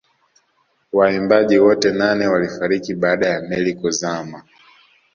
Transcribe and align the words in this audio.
Waimbaji 0.93 1.59
wote 1.59 1.91
nane 1.91 2.27
walifariki 2.27 2.95
baada 2.95 3.27
ya 3.29 3.41
meli 3.41 3.73
kuzama 3.73 4.43